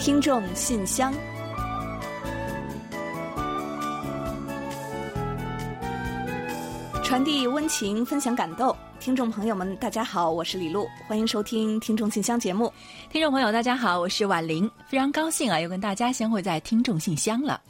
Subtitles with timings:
[0.00, 1.12] 听众信箱，
[7.04, 8.74] 传递温情，分享感动。
[8.98, 12.72] 听众朋友们，大家好，我是李璐，欢迎收听《听众信箱》节目。
[13.10, 17.60] 听众朋友，大家好，我是婉玲，非常高兴啊，又跟大家相会在《听众信箱》了。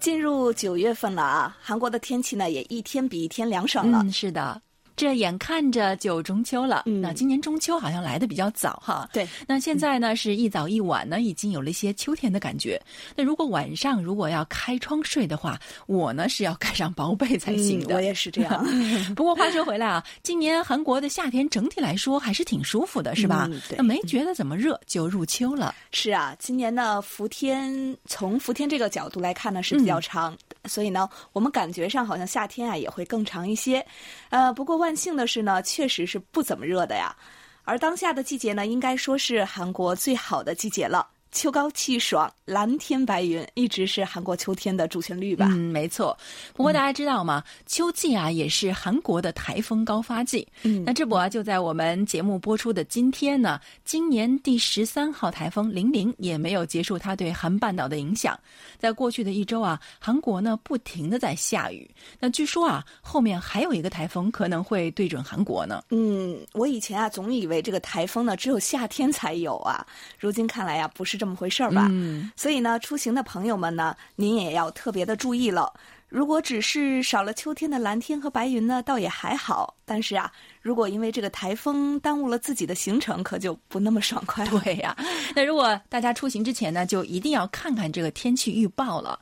[0.00, 4.00] 进入九月份了啊，韩国的天气呢也一天比一天凉爽了。
[4.02, 4.60] 嗯，是的。
[4.98, 9.08] 这眼看着就中秋了，那今年中秋好像来的比较早哈。
[9.12, 12.82] 对，那现在呢是一早一晚呢，已经有了一些秋天的感觉。
[13.14, 15.56] 那如果晚上如果要开窗睡的话，
[15.86, 17.94] 我呢是要盖上薄被才行的。
[17.94, 18.66] 我也是这样。
[19.14, 23.48] 不过话说回来啊，今年韩国的夏天整体来说还是挺舒服的，是吧？
[23.76, 25.72] 那没觉得怎么热就入秋了。
[25.92, 30.36] 是啊，今年呢伏天从伏天这个角度来看呢是比较长，
[30.68, 33.82] 所以呢我们感觉上好像夏天啊也会更长一些。
[34.28, 34.94] 呃，不过万。
[34.98, 37.14] 幸的是呢，确实是不怎么热的呀，
[37.62, 41.06] 而当下的季节呢，应该说是韩国最好的季节了。
[41.30, 45.46] 秋高气爽，蓝天白云，一直是韩国秋天的主旋律吧？
[45.50, 46.16] 嗯，没错。
[46.54, 47.44] 不过大家知道吗？
[47.66, 50.46] 秋季啊，也是韩国的台风高发季。
[50.62, 58.38] 嗯，那这不啊，就在我们节目播出的今天呢，今年第十三号台风零零也没有结束它对韩半岛的影响。
[58.78, 61.88] 在过去的一周啊，韩国呢不停的在下雨。
[62.18, 65.82] 那据说啊，后面还有一个台风可能会对准韩国呢。
[65.90, 69.86] 嗯，我以前啊总以为这个台风呢只有夏天才有啊，
[70.18, 71.17] 如今看来呀不是。
[71.18, 71.90] 这么回事儿吧，
[72.36, 75.70] 所以呢，出行的朋友们呢，您也要特别的注意了。
[76.08, 79.74] 如果只是少了秋天的蓝天和白云呢，倒也还好。
[79.84, 80.32] 但是啊，
[80.62, 84.58] 如果因为这个台风耽误了自己的行程，可就不那么爽快了。
[84.64, 84.96] 对呀，
[85.34, 89.18] 那如果大家出行之前呢，就一定要看看这个天气预报了。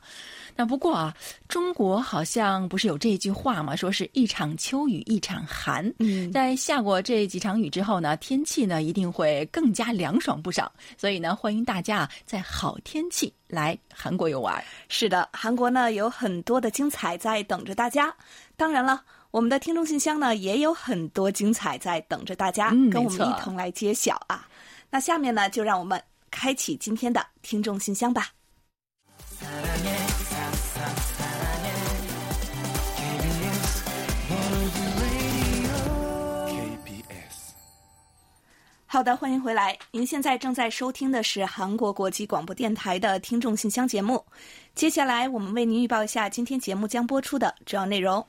[0.57, 1.15] 那不过啊，
[1.47, 3.75] 中国好像不是有这句话吗？
[3.75, 5.93] 说是一场秋雨一场寒。
[5.99, 10.71] 嗯，在下过这几场雨之后呢，天气呢一定会更加凉爽不少。
[10.97, 14.61] 所以呢，欢迎大家啊在好天气来韩国游玩。
[14.89, 18.11] 是的，韩国呢有很多的精彩在等着大家。
[18.55, 24.47] 当然了，我们的听众信箱呢也有很多精彩在等着大家，跟我们一同来揭晓啊。
[24.89, 26.01] 那下面呢，就让我们
[26.31, 28.31] 开启今天的听众信箱吧。
[38.89, 39.77] 好的，欢迎回来。
[39.91, 44.23] 您现在正在收听的是韩国国际广播电台的听众信箱节目。
[44.75, 48.25] 接下来，我们为您预报一下今天节目将播出的主要内容。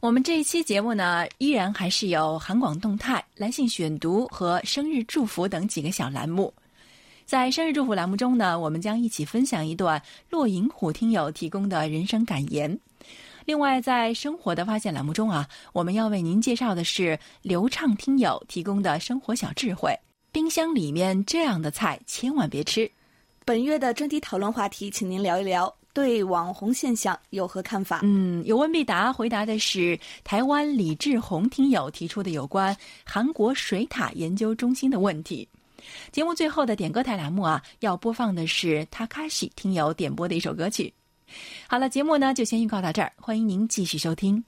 [0.00, 6.52] 我们这一期节目呢，依然还是有韩广动态、来信选读和生日祝福等几个小栏目。
[7.24, 12.76] 在生日祝福栏目中呢，我们将一起分享一段落银虎听友提供的人生感言。
[13.44, 19.92] 另外，在生活的发现栏目中啊，我们要为您介绍的是流畅听友提供的生活小智慧。
[20.30, 22.90] 冰箱里面这样的菜千万别吃。
[23.44, 28.00] 本月的专题讨论话题，请您聊一聊对网红现象有何看法？
[28.02, 35.46] 嗯，有问必答，回答的是台湾李志宏听友提出的有关韩国水塔研究中心的问题。
[36.12, 40.94] 节目最后的点歌台栏目啊，要播放的是 Takashi 听友点播的一首歌曲。
[41.68, 44.44] 好了，节目呢就先预告到这儿，欢迎您继续收听。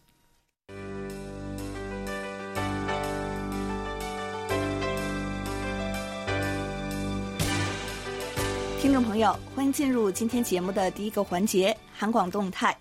[8.81, 12.77] 听众朋友，欢迎进入今天节目的第一个环节——韩广动态。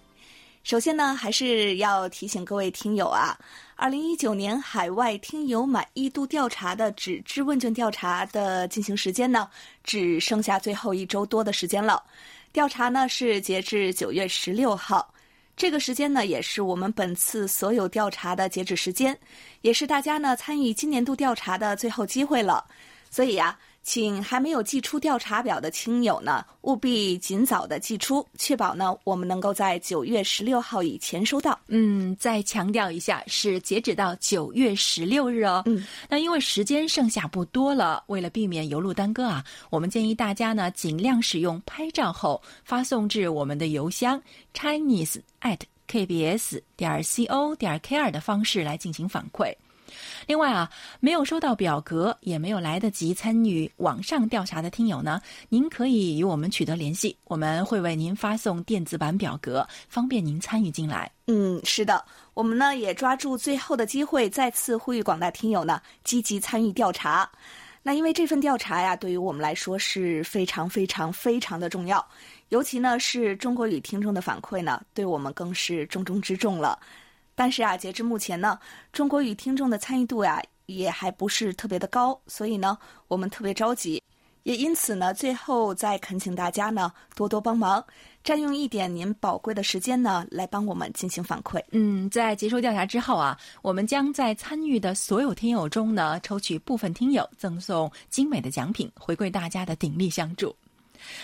[0.62, 3.38] 首先呢，还是要提醒各位听友啊，
[3.76, 9.50] 二零一九年海外听友满意度调查的纸质问卷调查的进行时间呢，
[9.84, 12.04] 只剩下最后一周多的时间了。
[12.54, 15.14] 调查呢是截至九月十六号，
[15.58, 19.20] 这个时间呢也是我们本次所有调查的截止时间，
[19.62, 22.64] 也是大家呢参与今年度调查的最后机会了。
[23.10, 23.60] 所以呀。
[23.84, 31.60] 请还没有寄出调查表的亲友呢，务必尽早的寄出，确保呢我们能够在九月十六号以前收到。
[31.68, 35.62] 嗯，再强调一下，是截止到九月十六日哦。
[35.66, 44.22] 嗯，那因为时间剩下不多了，为了避免邮路耽搁啊，我们建议大家呢尽量使用拍照后发送至我们的邮箱
[44.54, 45.60] chinese at
[45.90, 49.54] kbs 点 co 点 kr 的方式来进行反馈。
[50.28, 50.70] 另外啊，
[51.00, 61.12] 没有收到表格，也没有来得及参与网上调查的听友呢，您可以与我们取得联系，我们会为您发送电子版表格，方便您参与进来。
[61.28, 62.04] 嗯，是的，
[62.34, 67.30] 我们呢也抓住最后的机会，再次呼吁广大听友呢积极参与调查。
[67.86, 72.06] 那因为这份调查呀，对于我们来说是非常非常非常的重要，
[72.48, 76.80] 尤其呢是中国语听众的反馈呢，对我们更是重中之重了。
[77.36, 78.60] 但是啊，截至目前呢，
[78.92, 82.78] 中国语听众的参与度呀，也还不是特别的高，所以呢，
[83.08, 84.02] 我们特别着急。
[84.44, 87.82] 也因此呢，最后再恳请大家呢多多帮忙，
[88.26, 91.64] 占用一点您宝贵的时间呢，来帮我们进行反馈。
[91.72, 100.54] 嗯，在接受调查之后啊，我们将在参与的所有听友中呢，抽取部分听友赠送精美的奖品，回馈大家的鼎力相助。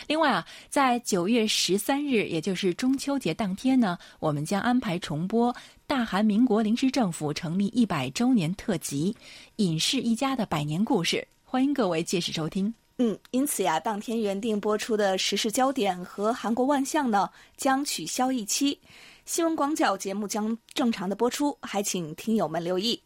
[0.08, 5.56] 另外啊，在九月十三日，也就是中秋节当天呢，我们将安排重播
[5.86, 9.14] 大韩民国临时政府成立一百周年特辑
[9.58, 12.74] 《尹氏一家的百年故事》，欢迎各位届时收听。
[12.98, 18.78] 嗯，因此呀，当天原定播出的时事焦点和韩国万象呢，将取消一期。
[19.26, 23.00] 新闻广角节目将正常的播出，还请听友们留意。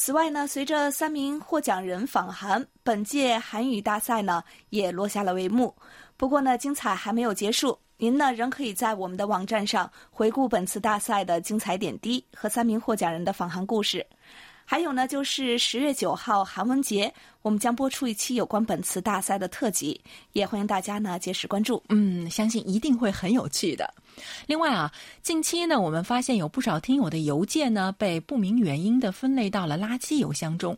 [0.00, 5.74] 此外呢，随着三名获奖人访韩，本届韩语大赛呢也落下了帷幕。
[6.16, 14.06] 不过呢，精彩还没有结束，您呢仍可以在我们的网站上回顾本次大赛的精彩点滴和三名获奖人的访韩故事。
[14.64, 17.12] 还有呢，就是十月九号韩文节，
[17.42, 20.00] 我们将播出一期有关本次大赛的特辑，
[20.32, 21.82] 也欢迎大家呢届时关注。
[21.88, 23.92] 嗯，相信一定会很有趣的。
[24.46, 24.92] 另外啊，
[25.22, 30.76] 近期呢，我们发现有不少听友的邮件呢被不明原因的分类到了垃圾邮箱中，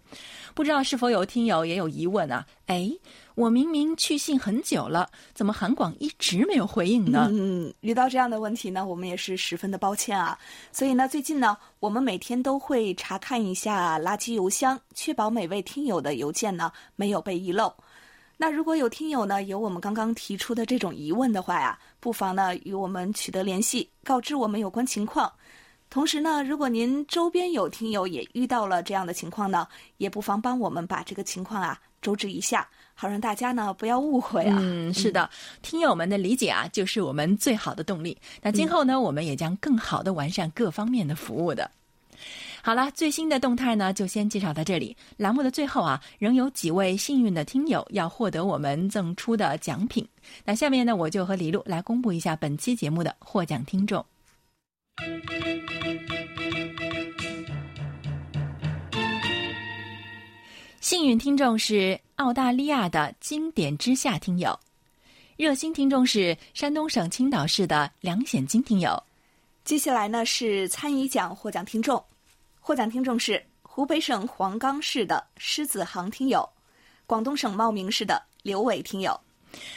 [0.54, 2.46] 不知道是否有听友也有疑问啊？
[2.66, 2.90] 哎。
[3.36, 7.26] 我明明去信很久了，怎么韩广一直没有回应呢？
[7.30, 10.38] 嗯，遇到这样的问题呢，我们也是十分的抱歉啊。
[10.72, 17.72] 所以呢，最近呢，我们每天都会查看一下垃圾邮箱，确保每位听友的邮件呢没有被遗漏。
[18.36, 25.30] 那如果有听友呢有我们刚刚提出的这种疑问的话呀，不妨呢与我们取得联系，告知我们有关情况。
[25.88, 29.66] 同时呢，如果您周边有听友也遇到了这样的情况呢，
[29.98, 32.68] 也不妨帮我们把这个情况啊周知一下。
[32.94, 34.58] 好让大家呢不要误会啊！
[34.60, 35.30] 嗯，是的，
[35.62, 38.14] 听友们的理解啊，就是我们最好的动力。
[38.42, 41.70] 那今后呢，我们也将更好的完善各方面的服务的。
[42.62, 44.96] 好了，最新的动态呢，就先介绍到这里。
[45.16, 50.06] 栏目的最后啊，仍有几位幸运的听友要获得我们赠出的奖品。
[50.44, 54.04] 那下面呢，我就和李璐来公布一下本期节目的获奖听众。
[60.80, 64.58] 幸运听众是澳大利亚的经典之下听友，
[65.36, 69.02] 热心听众是山东省青岛市的梁显金听友。
[69.64, 72.02] 接下来呢是参与奖获奖听众，
[72.60, 76.48] 获奖听众是湖北省黄冈市的狮子航听友，
[77.06, 79.18] 广东省茂名市的刘伟听友。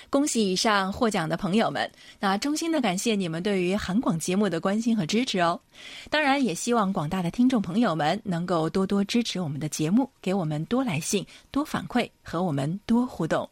[0.09, 1.89] 恭喜以上获奖的朋友们！
[2.19, 5.59] 那衷心的感谢你们对于韩广节目的关心和支持哦。
[6.11, 13.49] 当然，也希望广大的听众朋友们能够多多支持我们的节目，给我们多来信、多反馈和我们多互动。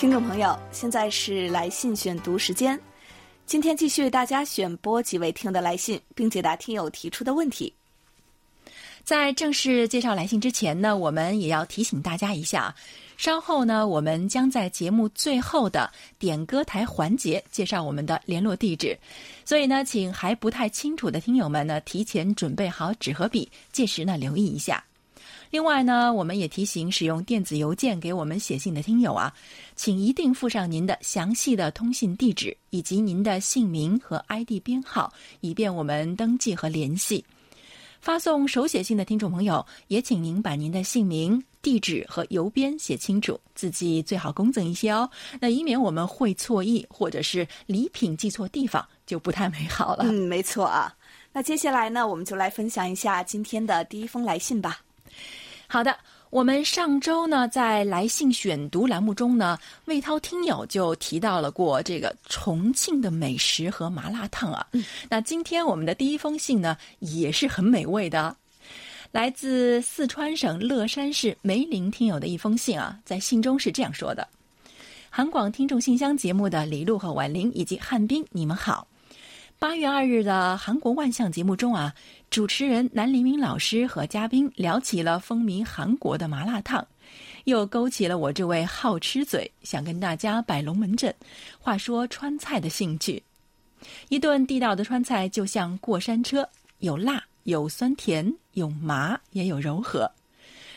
[0.00, 2.80] 听众朋友，现在是来信选读时间。
[3.44, 7.70] 今天继续为大家选播几位听友的来信，并解答听友提出的问题。
[9.04, 12.74] 在正式介绍来信之前呢，我们也要提醒大家一下，
[13.18, 18.98] 稍后呢，我们将在节目最后的点歌台环节介绍我们的联络地址，
[19.44, 24.82] 所以呢，请还不太清楚的听友们呢，提前准备好纸和笔，届时呢，留意一下。
[25.50, 29.34] 另外呢，我们也提醒使用电子邮件给我们写信的听友啊，
[29.74, 37.24] 请一定附上您的详细的通信地址以及您的姓名和 ID 编号，以便我们登记和联系。
[38.00, 50.04] 发送手写信的听众朋友，也请您把您的姓名、地址和邮编写清楚，字迹最好工整一些哦，那以免我们会错意或者是礼品寄错地方，就不太美好了。
[50.04, 50.94] 嗯，没错啊。
[51.32, 54.80] 那接下来呢，我们就来分享一下今天的第一封来信吧。
[55.72, 55.96] 好的，
[56.30, 64.66] 我们上周呢在来信选读栏目中呢，魏涛听友就提到了过这个重庆的美食和麻辣烫啊。
[65.08, 68.36] 那今天我们的第一封信呢也是很美味的，
[69.12, 74.26] 来自四川省乐山市梅林听友的一封信啊，在信中是这样说的：
[75.08, 78.84] 韩广听众信箱节目的李璐和婉玲以及汉斌，你们好。
[79.60, 81.94] 八月二日的韩国万象节目中啊，
[82.30, 86.88] 主持人南黎明老师和嘉宾聊起了风靡韩国的麻辣烫，
[87.44, 91.14] 又勾起了我这位好吃嘴想跟大家摆龙门阵，
[91.58, 93.22] 话说川菜的兴趣。
[94.08, 96.48] 一顿地道的川菜就像过山车，
[96.78, 100.10] 有辣，有酸甜，有麻，也有柔和。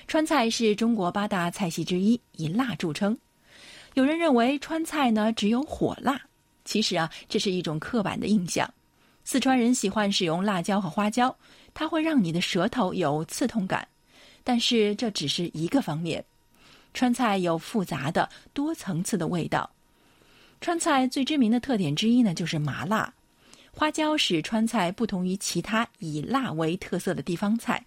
[0.10, 3.18] 川菜是中国八大菜系之一，以辣著称。
[3.94, 6.22] 有人认为川菜呢只有火辣。
[6.66, 8.72] 其实啊，这是一种刻板的印象。
[9.24, 11.36] 四川人喜欢使用辣椒和花椒，
[11.74, 13.88] 它会让你的舌头有刺痛感。
[14.44, 16.24] 但是这只是一个方面。
[16.94, 19.70] 川菜有复杂的多层次的味道。
[20.62, 23.14] 川菜最知名的特点之一呢，就是麻辣。
[23.72, 27.84] 花椒使川菜不同于其他以辣为特色的地方菜，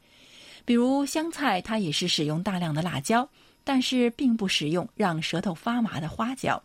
[0.65, 3.29] 比如湘菜，它也是使用大量的辣椒，
[3.63, 6.61] 但是并不使用让舌头发麻的花椒。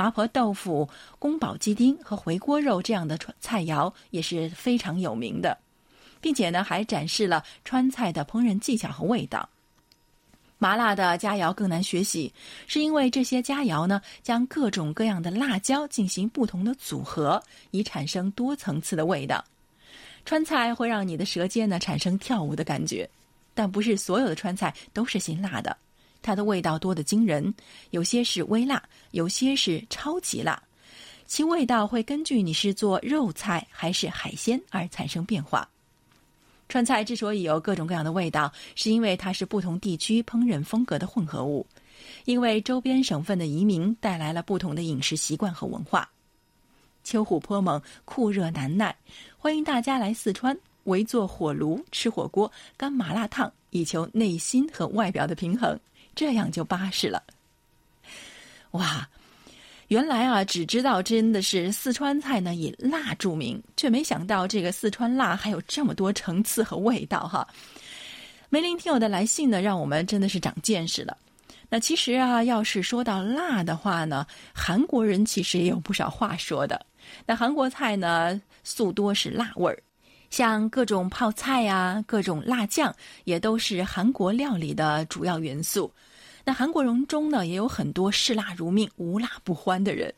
[0.00, 0.88] 麻婆豆腐、
[1.18, 5.58] 宫保鸡丁和回锅肉这样的菜肴也是非常有名的，
[6.22, 9.46] 并且呢，还展示了川菜的烹饪技巧和味道。
[10.56, 12.32] 麻辣的佳肴更难学习，
[12.66, 19.44] 是因为这些佳肴呢，将各种各样的辣椒进行不同的组合，以产生多层次的味道。
[20.24, 23.06] 川菜会让你的舌尖呢产生跳舞的感觉，
[23.52, 25.76] 但不是所有的川菜都是辛辣的，
[26.22, 27.52] 它的味道多得惊人，
[27.90, 30.62] 有些是微辣，有些是超级辣，
[31.26, 35.68] 其味道会根据你是做肉菜还是海鲜而产生变化。
[36.68, 41.66] 川菜之所以有各种各样的味道，是因为它是不同地区烹饪风格的混合物。
[42.24, 46.08] 因为周边省份的移民带来了不同的饮食习惯和文化。
[47.04, 48.96] 秋虎颇猛，酷热难耐，
[49.36, 55.78] 欢迎大家来四川围坐火炉吃火锅、干麻辣烫，以求内心和外表的平衡，
[56.14, 57.22] 这样就巴适了。
[58.72, 59.08] 哇！
[59.88, 67.44] 原来啊，只知道真的是四川菜呢以辣著名，却没想到这个四川辣还有这么多层次和味道哈。
[68.50, 71.16] 梅林听友的来信呢，让我们真的是长见识了。
[71.68, 74.24] 那其实啊，要是说到辣的话呢，
[74.54, 76.86] 韩国人其实也有不少话说的。
[77.26, 79.82] 那韩国菜呢，素多是辣味儿，
[80.30, 82.94] 像各种泡菜啊，各种辣酱，
[83.24, 85.92] 也都是韩国料理的主要元素。
[86.42, 90.12] 那韩国人中呢，也有很多嗜辣如命、无辣不欢的人。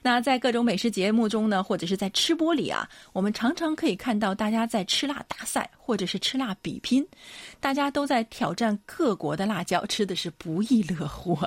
[0.00, 7.06] 那在各种美食节目中呢，或者是在吃播里啊，我们常常可以看到大家在吃辣大赛，或者是吃辣比拼，
[7.60, 11.38] 大家都在挑战各国的辣椒，吃的是不亦乐乎。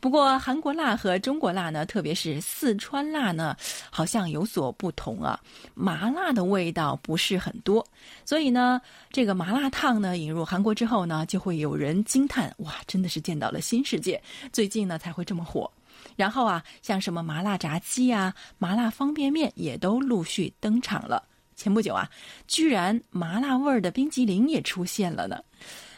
[0.00, 3.56] 不过，韩国辣和中国辣呢，特别是四川辣呢，
[3.90, 5.38] 好像有所不同啊。
[5.74, 7.84] 麻辣的味道不是很多，
[8.24, 14.22] 所以呢，这个麻辣烫呢引入韩国之后呢，就会有人惊叹：哇，真的是见到了新世界！
[14.52, 15.70] 最近呢才会这么火。
[16.14, 21.24] 然后啊，像什么麻辣炸鸡啊、麻辣方便面也都陆续登场了。
[21.56, 22.08] 前不久啊，
[22.46, 25.42] 居然麻辣味儿的冰激凌也出现了呢。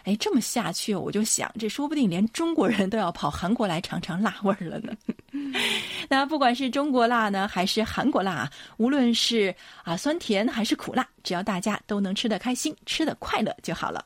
[0.04, 4.92] 哎，这么下去，我就想，这说不定连中国人都要跑韩国来尝尝辣味儿了呢。
[6.09, 9.54] 那不管是中国辣呢，还是韩国辣，无论是
[9.85, 14.04] 啊酸甜还是苦辣，只要大家都能吃得开心、吃得快乐就好了。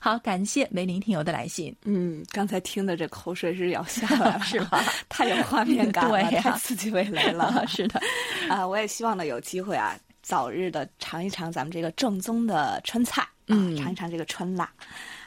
[0.00, 1.74] 好，感谢梅林听友的来信。
[1.84, 4.82] 嗯，刚才听的这口水是要下来了， 是吧？
[5.08, 7.64] 太有画面感了，太刺激味蕾了。
[7.68, 8.00] 是的，
[8.48, 14.68] 啊，我也希望呢有机会啊，早日的尝一尝咱们这个正宗的川菜，嗯，尝一尝这个川辣。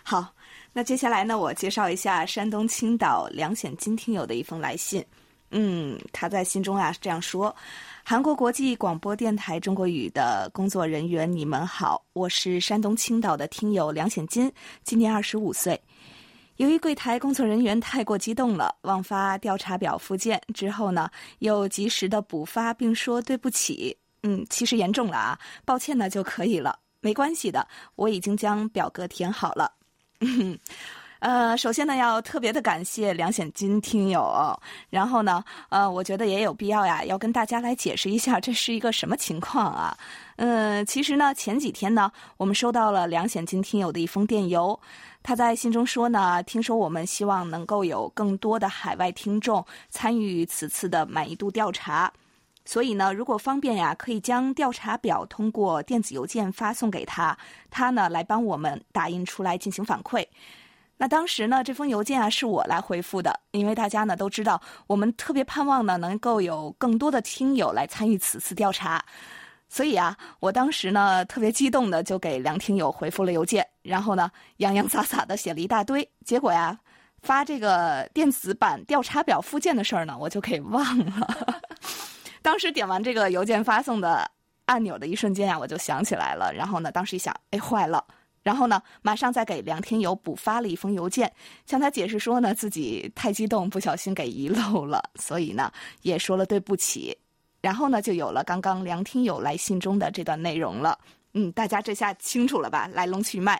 [0.07, 0.31] 好，
[0.71, 5.03] 那接下来呢，我介绍一下山东青岛梁显金听友的一封来信。
[5.49, 7.53] 嗯，他在信中啊是这样说
[8.05, 14.51] ：“韩国国际广播电台中国语的工作人员，你们好，我是山东青岛的听友梁显金，
[14.83, 15.81] 今年二十五岁。
[16.57, 21.09] 由于柜台工作人员太过激动了，忘发调查表附件之后呢，
[21.39, 23.97] 又及时的补发，并说对不起。
[24.21, 29.71] 嗯，其实严重了啊，抱歉呢就可以了，没关系的，我已经将表格填好了。”
[30.19, 30.57] 嗯，
[31.19, 34.57] 呃，首先呢，要特别的感谢梁显金听友。
[34.89, 39.97] 然后呢，呃，我觉得也有必要呀，要跟大家来解释一下这是一个什么情况啊。
[40.35, 44.79] 嗯，其实呢，前几天呢，我们收到了梁显金听友的一封电邮，
[45.23, 52.11] 他在信中说呢，听说我们希望能够有更多的海外听众参与此次的满意度调查。
[52.65, 57.37] 所以呢，如果方便呀，可以将调查表通过电子邮件发送给他，
[57.69, 60.25] 他呢来帮我们打印出来进行反馈。
[60.97, 69.03] 那当时呢，这封邮件啊是我来回复的，因为大家呢都知道，我们特别盼望呢能够有更多的听友来参与此次调查。
[69.67, 76.79] 所以啊，我当时呢特别激动的就给梁听友回复了邮件，然后呢洋洋洒洒的写了一大堆，结果呀
[77.21, 81.61] 发这个电子版调查表附件的事儿呢，我就给忘了。
[82.45, 84.29] 当时点完这个邮件发送的
[84.67, 86.53] 按钮的一瞬间呀，我就想起来了。
[86.53, 88.05] 然后呢，当时一想，哎，坏了。
[88.43, 91.33] 然后呢，马上再给梁天友补发了一封邮件，
[91.65, 95.71] 向他解释说呢，自己太激动，不小心给遗漏了，所以呢，
[96.03, 97.17] 也说了对不起。
[97.61, 100.99] 然后呢，就有了刚刚梁天友来信中的这段内容了。
[101.33, 102.87] 嗯，大家这下清楚了吧？
[102.93, 103.59] 来龙去脉。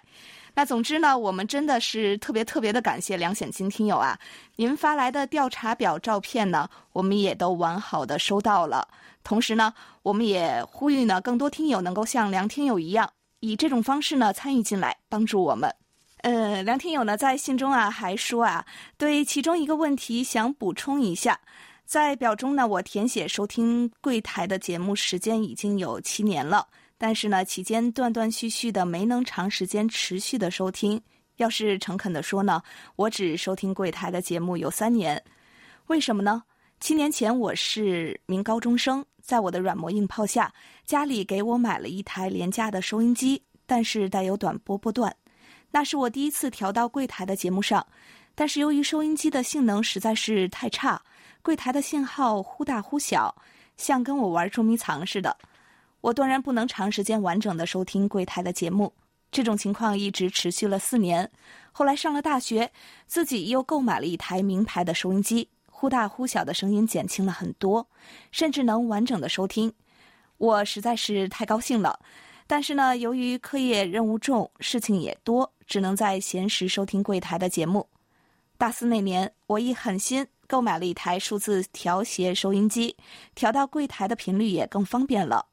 [0.58, 4.18] 那总之呢，我们真的是特别特别的感谢梁显金听友啊！
[4.56, 8.88] 您发来的调查表照片呢，我们也都完好的收到了。
[9.22, 15.76] 同时呢，我们也呼吁呢，更多听友能够像梁听友一样，以这种方式呢参与进来，帮助我们。
[16.22, 18.66] 呃，梁听友呢在信中啊还说啊，
[18.98, 21.40] 对其中一个问题想补充一下。
[21.86, 26.68] 在表中呢，我填写收听柜台的节目时间已经有七年了，
[26.98, 31.02] 但是呢，期间断断续续的没能长时间持续的收听。
[31.38, 32.62] 要是诚恳的说呢，
[32.96, 35.22] 我只收听柜台的节目有三年。
[35.88, 36.44] 为什么呢？
[36.80, 40.54] 七年前我是名高中生，在我的软磨硬泡下，
[40.86, 45.14] 家里给我买了一台廉价的收音机，但是带有短波波段。
[45.72, 47.86] 那是我第一次调到柜台的节目上，
[48.34, 51.02] 但是由于收音机的性能实在是太差。
[51.42, 53.36] 柜台的信号忽大忽小，
[53.76, 55.36] 像跟我玩捉迷藏似的。
[56.06, 58.94] 我断然不能长时间完整的收听柜台的节目。
[59.32, 61.32] 这种情况一直持续了四年。
[61.72, 62.72] 后来上了大学，
[63.08, 67.88] 自己又购买了一台名牌的收音机，忽大忽小的声音减轻了很多，
[68.30, 69.74] 甚至能完整的收听。
[70.38, 72.00] 我实在是太高兴了。
[72.46, 77.90] 但是呢，由于课业任务重，事情也多，只能在闲时收听柜台的节目。
[78.60, 80.28] 大四那年，我一狠心。
[80.48, 82.96] 购买了一台数字调谐收音机，
[83.34, 85.48] 调到柜台的频率也更方便了。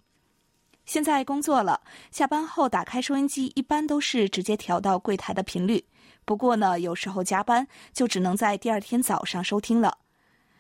[0.85, 5.85] 现在工作了，下班后打开收音机，一般都是直接调到柜台的频率。
[6.25, 9.99] 不过呢，有时候加班就只能在第二天早上收听了。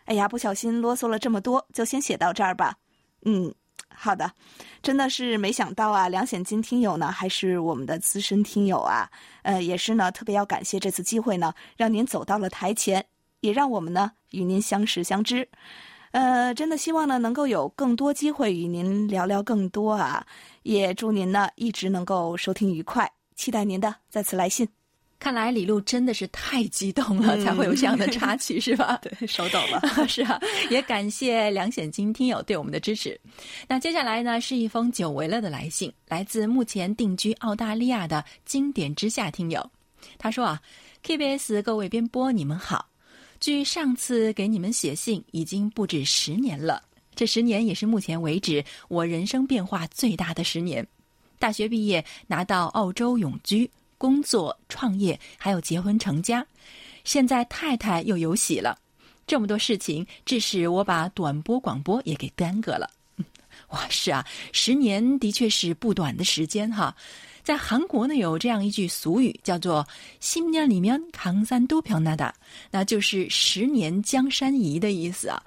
[0.05, 2.76] 哎呀，不小心啰嗦了这么多，就先写到这儿吧。
[3.25, 3.55] 嗯，
[3.88, 4.33] 好的，
[4.83, 9.11] 真的是没想到啊，梁显金听友呢，还是我们的资深听友啊。
[9.43, 13.05] 呃，也是呢，特别要感谢这次机会呢，让您走到了台前。
[13.41, 15.49] 也让我们呢与您相识相知，
[16.12, 20.25] 呃，真的希望呢能够有更多机会与您聊聊更多啊！
[20.62, 24.69] 也祝您呢一直能够收听愉快，期待您的再次来信。
[25.19, 28.99] 看来李璐真的是太激动了，才会有这样的插曲，是吧？
[29.02, 29.81] 对，手抖了。
[30.07, 30.38] 是啊，
[30.69, 33.19] 也感谢梁显金听友对我们的支持。
[33.69, 39.64] 那接下来呢是一封久违了的来信，来自目前定居澳大利亚的经典之下听友。
[40.19, 40.61] 他说啊
[41.04, 42.91] ，KBS 各位编播，你们好。
[43.42, 46.80] 距上次给你们写信已经不止十年了，
[47.12, 50.87] 这十年也是目前为止我人生变化最大的十年。
[51.40, 56.46] 大学毕业，拿到澳洲永居，工作、创业，还有结婚成家，
[57.02, 58.78] 现在太太又有喜了，
[59.26, 62.88] 这么多事情，致使我把短波广播也给耽搁了。
[63.70, 66.94] 哇，是啊，十年的确是不短的时间哈。
[67.42, 69.87] 在韩国呢，有这样一句俗语，叫做
[70.20, 72.33] “新年里面扛山都漂那的”，
[72.70, 75.42] 那就是十年江山移的意思啊。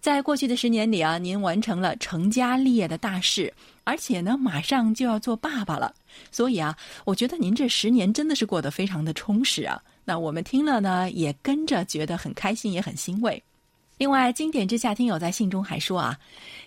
[0.00, 3.52] 在过去的十年里啊，您完成了成家立业的大事，
[3.84, 5.94] 而且呢，马上就要做爸爸了。
[6.30, 9.80] 所以啊，我觉得您这十年真的是过得非常的充实啊。
[10.04, 13.42] 那我们听了呢，也跟着觉得很开心，也很欣慰。
[13.98, 16.18] 另外，经典之下听友在信中还说啊，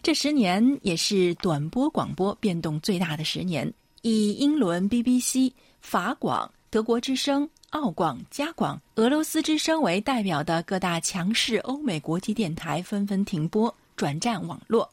[0.03, 3.71] 这十年也是短波广播变动最大的十年。
[4.05, 14.89] 以英伦 BBC、法广、德国之声、澳广、加广、俄罗斯之声为代表的各大强势欧美国际电台纷纷停播、转战网络，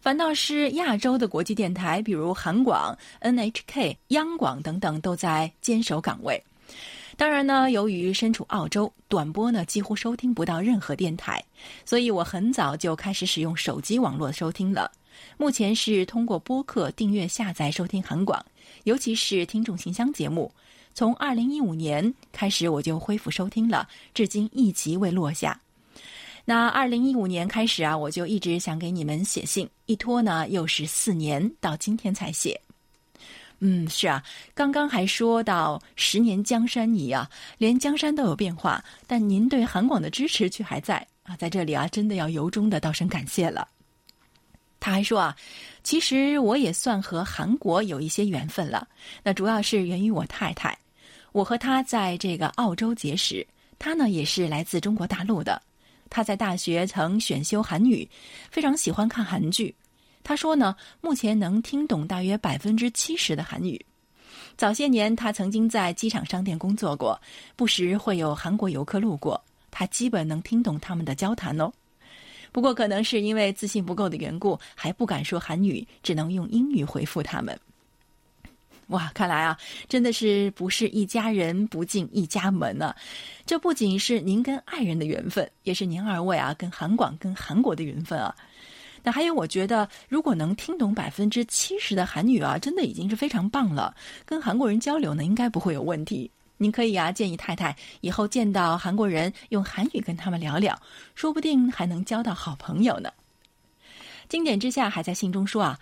[0.00, 6.42] 反倒是亚洲的国际电台，比如韩广、NHK、央广等等，都在坚守岗位。
[7.16, 11.44] 当然呢，由于身处澳洲，短波呢几乎收听不到任何电台，
[11.84, 14.90] 所以我很早就开始使用手机网络收听了。
[15.36, 18.44] 目前是通过播客订阅下载收听韩广，
[18.84, 20.52] 尤其是听众信箱节目。
[20.94, 25.60] 从二零一五年开始我就恢复收听了，至今一集未落下。
[26.44, 32.60] 那二零一五年开始啊，我就一直想给你们写信，一拖呢又是四年，到今天才写。
[33.60, 34.22] 嗯，是啊，
[34.54, 37.28] 刚刚还说到十年江山移啊，
[37.58, 43.68] 连江山都有变化，但您对韩广的支持却还在啊，在这里啊，真的要由衷的道声感谢了。
[44.88, 45.36] 他还说啊，
[45.82, 48.88] 其实我也算和韩国有一些缘分了。
[49.22, 50.76] 那主要是源于我太太，
[51.32, 53.46] 我和她在这个澳洲结识。
[53.78, 55.60] 她呢也是来自中国大陆的。
[56.08, 58.08] 她在大学曾选修韩语，
[58.50, 59.74] 非常喜欢看韩剧。
[60.24, 63.84] 她说呢，目前能听懂大约百分之七十的韩语。
[64.56, 67.20] 早些年，她曾经在机场商店工作过，
[67.56, 69.38] 不时会有韩国游客路过，
[69.70, 71.70] 她基本能听懂他们的交谈哦。
[72.52, 77.58] 不过，可能是因为自信不够的缘故，还不敢说韩语，只能用英语回复他们。
[78.88, 82.94] 哇，看来啊，真的是不是一家人不进一家门呢？
[83.44, 88.34] 这不仅是您跟爱人的缘分，也是您二位啊跟韩广、跟韩国的缘分啊。
[89.02, 93.94] 那还有，我觉得如果能听懂百分之七十的韩语啊，真的已经是非常棒了。
[94.24, 96.30] 跟韩国人交流呢，应该不会有问题。
[96.58, 100.78] 您可以啊，建议太太以后见到韩国人用韩语跟他们聊聊，
[101.14, 103.10] 说不定还能交到好朋友呢。
[104.28, 105.78] 经典之下还在信中说啊，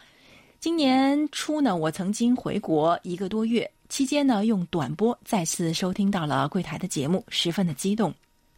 [0.61, 8.15] 今年初呢，我曾经回国一个多月，期间呢用短波再次收听到了柜台的节目，十分的激动。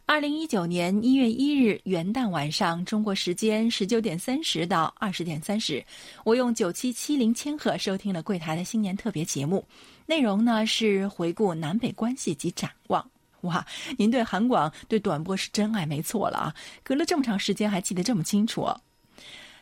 [0.09, 5.85] 二零一九年一月一日元旦晚上，中国时间十九点三十到二十点三十，
[6.23, 9.63] 我用九七七零千赫收听了柜台的新年特别节目，
[10.07, 13.07] 内容呢是回顾南北关系及展望。
[13.41, 13.63] 哇，
[13.99, 16.55] 您对韩广对短波是真爱没错了啊！
[16.81, 18.67] 隔了这么长时间还记得这么清楚。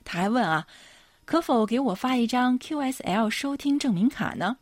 [0.05, 0.65] 他还问啊，
[1.25, 4.55] 可否给我发一张 QSL 收听证明卡呢？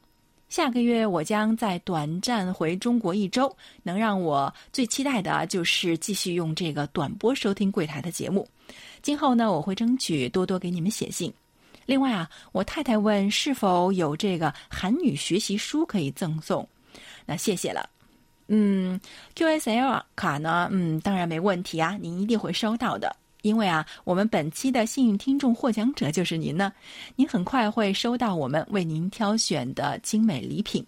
[0.47, 3.53] 下个月我将在短暂回中国一周，
[3.83, 8.47] 能让我最期待的就是继续用这个短波收听柜台的节目。
[9.01, 11.33] 今后呢，我会争取多多给你们写信。
[11.85, 16.67] 另外啊，我太太问是否有这个韩语学习书可以赠送，
[17.25, 17.89] 那谢谢了。
[18.47, 18.99] 嗯
[19.35, 20.69] ，QSL 卡呢？
[20.71, 23.15] 嗯，当然没问题啊，您一定会收到的。
[23.45, 26.73] 因为啊，我们本期的幸运听众获奖者就是您呢，
[27.15, 30.83] 您很快会收到我们为您挑选的精美礼品。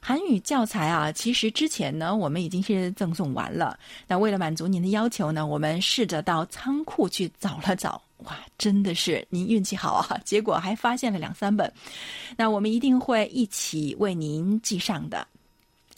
[0.00, 3.76] 韩语教材啊，其实之前呢，我们已经是赠送完了。
[4.06, 11.72] 那为了满足您的要求呢，我们试着到仓库去找了找，哇，真的是您运气好啊，结果还发现了两三本。
[12.36, 15.26] 那我们一定会一起为您寄上的。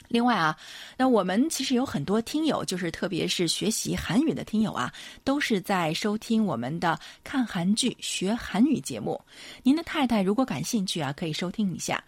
[0.08, 0.56] 另外啊，
[0.96, 4.92] 那我们其实有很多听友，就是特别是学习韩语的听友啊，
[5.22, 9.20] 都是在收听我们的看韩剧学韩语节目。
[9.62, 12.02] 您的太太如果感兴趣啊，可以收听一下。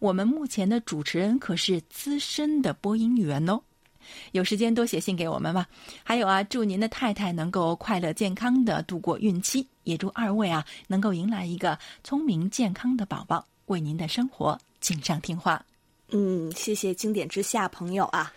[0.00, 3.60] 我们目前的主持人可是资深的播音员哦，
[4.32, 5.66] 有时间多写信给我们吧。
[6.02, 15.64] 还有啊，祝您的太太能够快乐健康的度过孕期，也祝二位啊能够迎来一个聪明健康的宝宝，为您的生活锦上添花。
[16.10, 18.32] 嗯，谢谢经典之下朋友啊，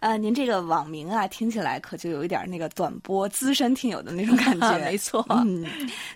[0.00, 4.78] 呃，您这个网名啊，听起来可就有一点那个短波资深听友的那种感觉。
[4.84, 5.66] 没错，嗯，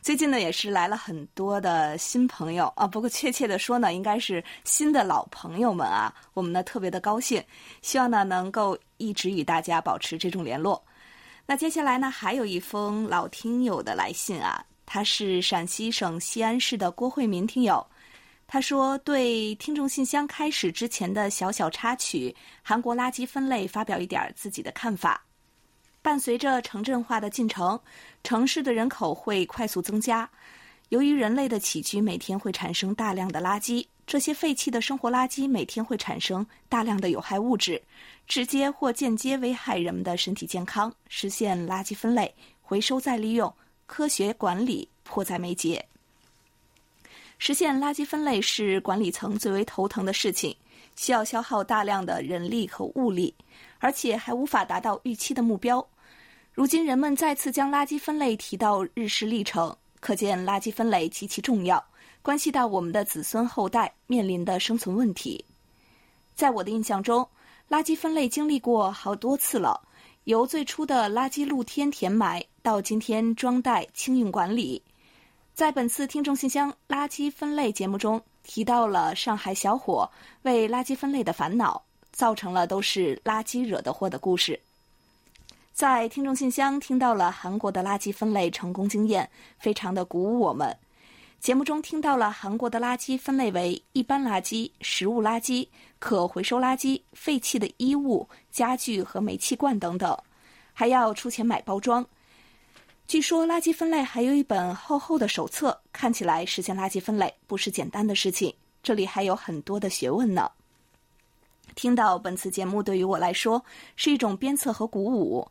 [0.02, 7.42] 最近呢也是来了很多的新朋友啊，不过确切的说呢，应该是新的老朋友们啊，我们呢特别的高兴，
[7.82, 10.80] 希望呢能够一直与大家保持这种联络。
[11.46, 17.84] 那接下来呢，还有一封老听友的来信啊，他是陕西省西安市的郭慧民听友。
[18.52, 25.24] 他说：“对听众信箱开始之前的小小插曲，韩国垃圾分类发表一点自己的看法。
[26.02, 27.78] 伴随着城镇化的进程，
[28.24, 30.28] 城市的人口会快速增加。
[30.88, 33.86] 由于人类的起居，每天会产生大量的垃圾。
[34.04, 37.80] 这些废弃的生活垃圾每天会产生大量的有害物质，
[38.26, 40.92] 直接或间接危害人们的身体健康。
[41.08, 43.54] 实现垃圾分类、回收再利用、
[43.86, 45.86] 科学管理迫在眉睫。”
[47.42, 50.54] 实现垃圾分类是管理层最为头疼的事情，
[50.94, 53.34] 需要消耗大量的人力和物力，
[53.78, 55.84] 而且还无法达到预期的目标。
[56.52, 61.82] 如今人们再次将垃圾分类提到日事历程，可见垃圾分类极其重要，
[62.20, 65.42] 关系到我们的子孙后代面临的生存问题。
[66.34, 67.26] 在我的印象中，
[67.70, 69.80] 垃圾分类经历过好多次了，
[70.24, 74.82] 由最初的垃圾露天填埋，到今天装袋清运管理。
[75.54, 80.10] 在本次听众信箱垃圾分类节目中，提到了上海小伙
[80.42, 81.82] 为垃圾分类的烦恼，
[82.12, 84.58] 造成了都是垃圾惹的祸的故事。
[85.72, 90.74] 在听众信箱听到了韩国的垃圾分类成功经验，非常的鼓舞我们。
[91.40, 95.66] 节目中听到了韩国的垃圾分类为一般垃圾、食物垃圾、
[95.98, 100.18] 可回收垃圾、废弃的衣物、家具和煤气罐等等，
[100.72, 102.06] 还要出钱买包装。
[103.10, 110.48] 据说垃圾分类还有一本厚厚的手册，看起来实现垃圾分类不是简单的事情，这里还有很多的学问呢。
[111.74, 113.60] 听到本次节目对于我来说
[113.96, 115.44] 是一种鞭策和鼓舞，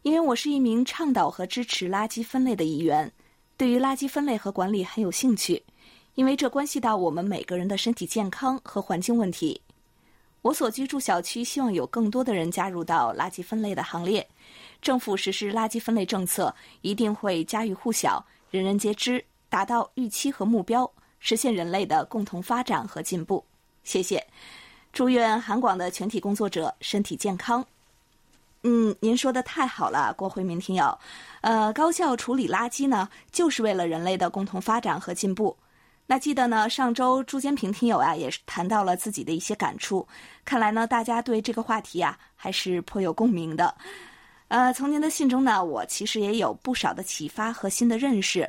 [0.00, 3.12] 因为我是一名倡导和支持垃圾分类的一员，
[3.58, 5.62] 对于垃圾分类和管理很有兴趣，
[6.14, 9.60] 因为这关系到我们每个人的身体健康和环境问题。
[10.40, 14.26] 我所居住小区希望有更多的人加入到垃圾分类的行列。
[14.82, 20.90] 政府实施垃圾分类政策，一定会家喻户晓、人人皆知，达到预期和目标，
[21.20, 23.44] 实现人类的共同发展和进步。
[23.84, 24.26] 谢谢，
[24.92, 27.64] 祝愿韩广的全体工作者身体健康。
[28.64, 30.98] 嗯，您说的太好了，郭慧民听友。
[31.42, 35.56] 呃，高效处理垃圾呢，就是为了人类的共同发展和进步。
[36.06, 40.06] 那记得呢，上周朱坚平听友啊，也是谈到了自己的一些感触。
[40.44, 43.74] 看来呢，大家对这个话题啊，还是颇有共鸣的。
[44.52, 48.46] 呃，从您的信中呢，我其实也有不少的启发和新的认识。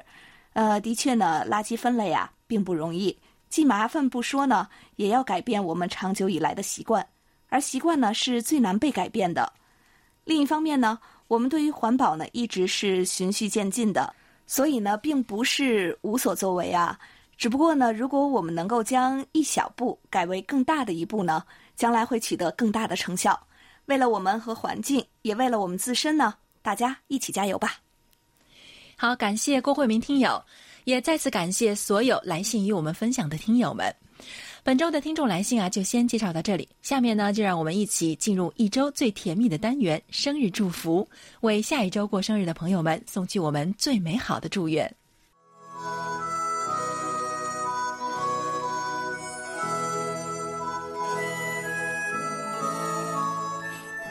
[0.51, 7.07] 呃，的确呢，垃圾分类啊并不容易，既麻烦不说呢，也要改变我们长久以来的习惯，
[7.47, 9.49] 而习惯呢是最难被改变的。
[10.25, 14.13] 另一方面呢，我们对于环保呢一直是循序渐进的，
[14.45, 16.99] 所以呢并不是无所作为啊。
[17.37, 21.41] 只不过呢，如果我们能够将一小步改为更大的一步呢，
[21.77, 23.39] 将来会取得更大的成效。
[23.85, 27.79] 为了我们和环境，也为了我们自身呢，大家一起加油吧！
[28.95, 30.41] 好，感谢郭慧明听友，
[30.85, 33.93] 也再次感谢所有来信与我们分享的听友们。
[34.63, 36.69] 本周的听众来信啊，就先介绍到这里。
[36.81, 41.05] 下面呢，就让我们一起进入一周最甜蜜的单元——生日祝福，
[41.41, 44.89] 为下一周过生日的朋友们送去我们最美好的祝愿。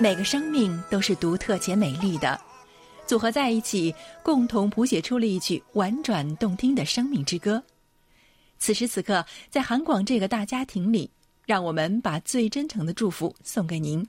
[0.02, 2.36] 每个生命都是独特且美丽的，
[3.06, 7.62] 组合在一起，共同谱写出了一曲婉转动听的生命之歌。
[8.58, 11.08] 此时此刻，在韩广这个大家庭里，
[11.46, 14.04] 让我们把最真诚的祝福送给您。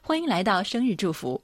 [0.00, 1.42] 欢迎来到生日祝福。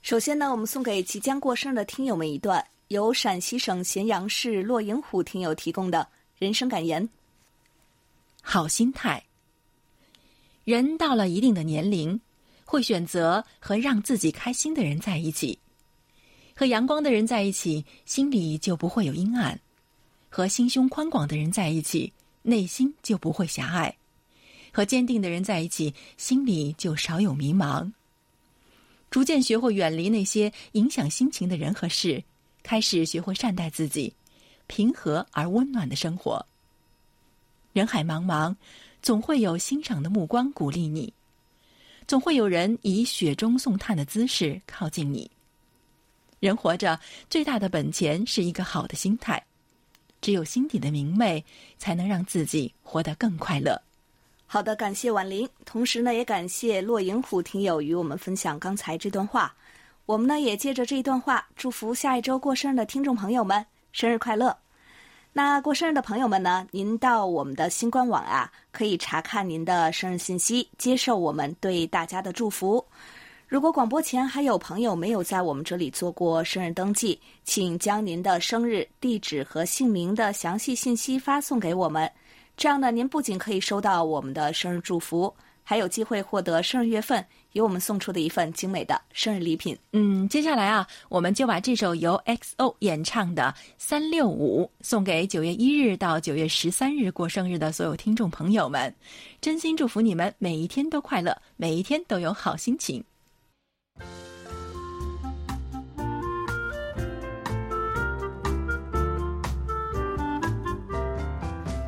[0.00, 7.06] 首先呢，我们送给即将过生日的听友们一段由陕西省咸阳市洛营湖听友提供的人生感言：
[8.40, 9.22] 好心态。
[10.64, 12.18] 人到了一定的年龄，
[12.70, 15.58] 会选择和让自己开心的人在一起，
[16.54, 19.58] 和阳光的人在一起，心里就不会有阴暗。
[20.28, 23.90] 和心胸宽广的人在一起，内心就不会狭隘；
[24.70, 27.90] 和坚定的人在一起，心里就少有迷茫。
[29.10, 32.22] 逐渐学会远离那些影响心情的人和事，
[32.62, 34.12] 开始学会善待自己，
[34.66, 36.44] 平和而温暖的生活。
[37.72, 38.54] 人海茫茫，
[39.00, 41.14] 总会有欣赏的目光鼓励你，
[42.08, 45.30] 总会有人以雪中送炭的姿势靠近你。
[46.40, 49.40] 人活着最大的本钱是一个好的心态。
[50.20, 51.44] 只有心底的明媚，
[51.78, 53.80] 才能让自己活得更快乐。
[54.46, 59.54] 好的，感谢婉玲，同时呢，也感谢洛营虎听友与我们分享刚才这段话。
[60.06, 64.56] 我们呢，也借着这一段话，祝福下一周过生日的听众朋友们生日快乐。
[65.32, 72.84] 那过生日的朋友们呢，您到我们的新官网啊，可以查看您的生日信息，接受我们对大家的祝福。
[73.46, 82.10] 如果广播前还有朋友没有在我们这里做过生日登记，请将您的生日、地址和姓名的详细信息发送给我们。
[82.56, 89.76] 这样呢，您不仅可以收到我们的生日祝福，还有机会获得生日月份由我们送出的一份精美的生日礼品。
[89.92, 98.94] 嗯，接下来啊，我们就把这首由 XO 演唱的《三六五》送给九月一日到九月十三日过生日的所有听众朋友们，
[99.40, 103.04] 真心祝福你们每一天都快乐，每一天都有好心情。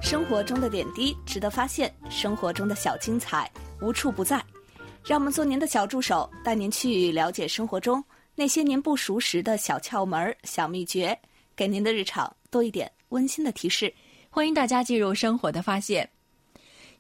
[0.03, 3.49] 生活中的点滴值得发现，生活中的小精彩
[3.81, 4.45] 无处不在。
[5.05, 8.03] 让我们做您的小助手，带您去了解生活中
[8.35, 11.19] 那些您不熟识的小窍门、小秘诀，
[11.57, 13.93] 给您的日常多一点温馨的提示。
[14.29, 16.09] 欢迎大家进入生活的发现。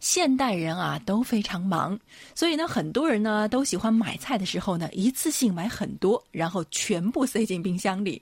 [0.01, 1.99] 现代人啊都非常忙，
[2.35, 8.21] 所以呢，很多人呢都喜欢买菜的时候呢，一次性买很多，然后全部塞进冰箱里。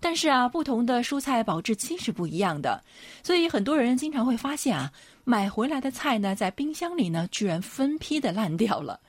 [0.00, 2.82] 但是啊，不同的蔬菜保质期是不一样的，
[3.22, 4.92] 所以很多人经常会发现啊，
[5.24, 9.00] 买回来的菜呢，在冰箱里呢，居然分批的烂掉了，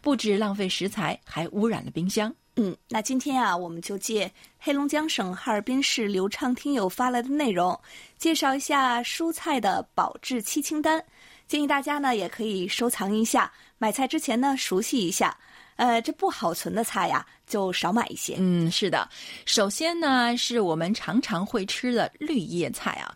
[0.00, 2.32] 不止浪费食材，还污染了冰箱。
[2.56, 7.78] 嗯，那今天啊，我们就借黑龙江省哈尔滨市刘畅听友发来的内容，
[8.16, 11.04] 介绍一下蔬菜的保质期清单，
[11.48, 15.36] 建议大家呢也可以收藏一下，买菜之前呢熟悉一下。
[15.76, 18.36] 呃，这不好存的菜呀，就少买一些。
[18.38, 19.08] 嗯，是的。
[19.44, 23.12] 首先呢，是我们常常会吃的绿叶菜啊。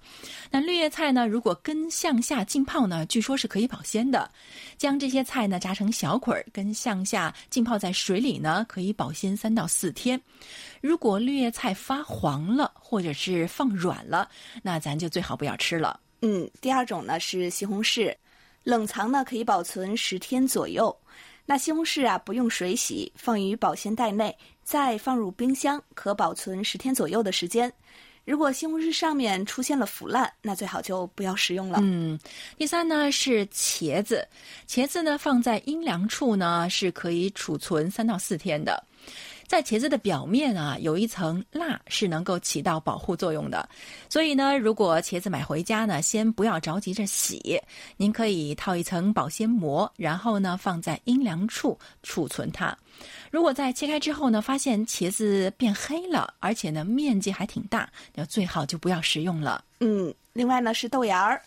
[0.50, 4.30] 那绿叶菜呢，如果根向下浸泡呢，据说是可以保鲜的。
[4.76, 10.20] 将这些菜呢炸成小捆儿，根向下浸泡在水里呢，可以保鲜三到四天。
[10.80, 14.28] 如果绿叶菜发黄了，或者是放软了，
[14.62, 16.00] 那咱就最好不要吃了。
[16.22, 18.14] 嗯，第二种呢是西红柿，
[18.64, 20.96] 冷藏呢可以保存十天左右。
[21.50, 27.72] 那西红柿啊，不用水洗，放于保鲜袋内，再放入冰箱，可保存十天左右的时间。
[28.26, 31.78] 如果西红柿上面出现了腐烂，那最好就不要食用了。
[31.80, 32.20] 嗯，
[32.58, 34.28] 第三呢是茄子，
[34.68, 38.84] 茄子呢放在阴凉处呢是可以储存三到四天的。
[39.48, 43.66] 在茄子的表面啊，有一层蜡是能够起到保护作用的。
[44.10, 47.58] 所以呢，如果茄子买回家呢，先不要着急着洗，
[47.96, 52.76] 您可以套一层保鲜膜，然后呢放在阴凉处储存它。
[53.30, 59.64] 如果在切开之后呢，发现茄子变黑了，而且呢面积还挺大，那最好就不要食用了。
[59.80, 61.40] 嗯，另外呢是豆芽儿，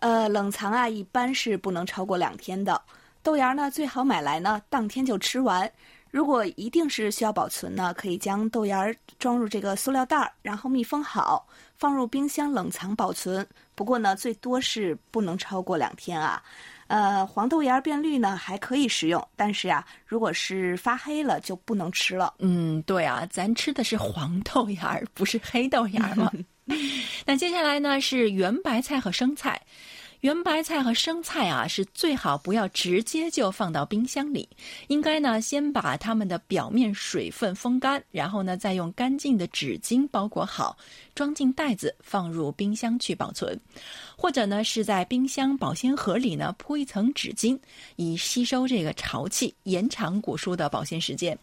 [0.00, 2.78] 呃，冷藏啊一般是不能超过两天的。
[3.22, 5.72] 豆芽儿呢最好买来呢当天就吃完。
[6.16, 13.46] 如果一定是需要保存呢，可以将豆芽儿装入这个塑料袋儿，然后密封好，放入冰箱冷藏保存。
[13.74, 16.42] 不过呢，最多是不能超过两天啊。
[16.86, 22.32] 呃，黄豆芽变绿呢还可以食用，但是呀，如果是发黑了就不能吃了。
[22.38, 26.32] 嗯，对啊，咱吃的是黄豆芽，不是黑豆芽嘛。
[27.26, 29.60] 那接下来呢是圆白菜和生菜。
[30.26, 34.48] 圆白菜和生菜啊，是最好不要直接就放到冰箱里，
[34.88, 40.76] 应该呢先把它们的表面水分风干，然后呢再用干净的纸巾包裹好，
[41.14, 43.56] 装进袋子放入冰箱去保存，
[44.16, 47.56] 或者呢是在冰箱保鲜盒里呢铺一层纸巾，
[47.94, 51.38] 以吸收这个潮气，延长果蔬的保鲜时间。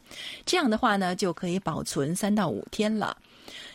[0.45, 3.15] 这样的话呢就可以保存三到五天了。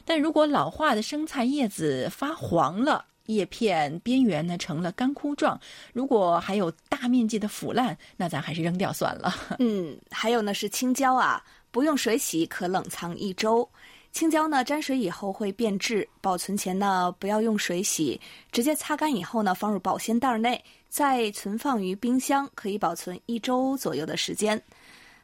[0.05, 5.59] 但如果老化的生菜叶子发黄了，叶片边缘呢成了干枯状，
[5.93, 9.35] 如果还有大面积的腐烂，那咱还是扔掉算了。
[9.61, 13.69] 嗯，还有呢是青椒啊，不用水洗可冷藏一周。
[14.11, 18.19] 青椒呢沾水以后会变质，保存前呢不要用水洗，
[18.51, 24.61] 直接擦干以后呢放入保鲜袋内，再存放于冰箱，可以保存一周左右的时间。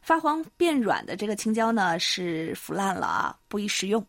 [0.02, 4.06] 发黄变软的这个青椒呢是腐烂了啊，不宜食用。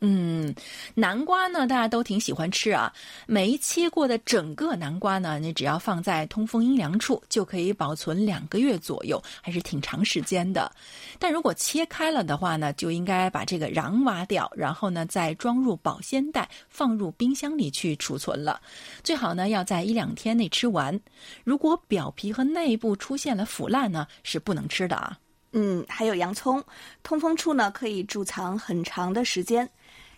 [0.00, 0.54] 嗯，
[0.94, 2.92] 南瓜呢，大家都挺喜欢吃啊。
[3.26, 10.70] 没切过的整个南瓜呢，你只要放在通风阴凉处，就可以保存两个月左右，还是挺长时间的。
[11.18, 18.60] 但如果切开了的话呢，就应该把这个瓤挖掉，然后呢再装入保鲜袋，放入冰箱里去储存了。
[19.02, 21.00] 最好呢要在一两天内吃完。
[21.42, 25.18] 如果表皮和内部出现了腐烂呢，是不能吃的啊。
[25.52, 26.62] 嗯，还有洋葱，
[27.02, 29.66] 通风处呢可以贮藏很长的时间。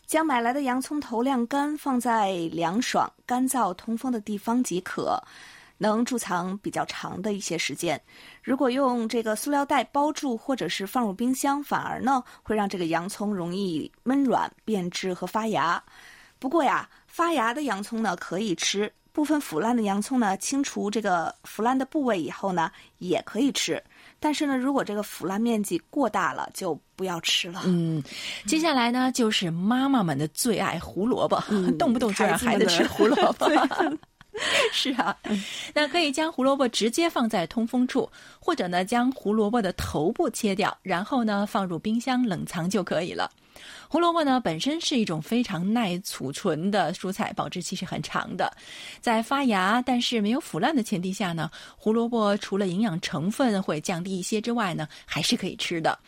[0.09, 5.23] 将买来的洋葱头晾干，放在凉爽、干燥、通风的地方即可，
[5.77, 8.01] 能贮藏比较长的一些时间。
[8.43, 15.83] 如果用这个塑料袋包住，或者是放入冰箱，反而呢会让这个洋葱容易闷软、变质和发芽。
[16.39, 23.85] 不过呀，发芽的洋葱呢可以吃，部分腐烂的洋葱呢清除这个腐烂的部位以后呢也可以吃。
[24.21, 27.63] 但是呢，如果这个腐烂面积过大了，就不要吃了。
[27.67, 28.03] 嗯，
[28.47, 31.43] 接下来呢，就是妈妈们的最爱胡萝卜，
[31.79, 33.49] 动不动就让孩子吃 胡萝卜。
[34.73, 35.17] 是啊，
[35.75, 43.29] 那可以将胡萝卜直接放在通风处，或者呢，将胡萝卜的头部切掉，然后呢，放入冰箱冷藏就可以了。
[43.89, 48.55] 胡萝卜呢，本身是一种非常耐储存的蔬菜，保质期是很长的。
[49.01, 55.99] 在发芽但是没有腐烂的前提下呢，胡萝卜除了营养成分会降低一些之外呢，还是可以吃的。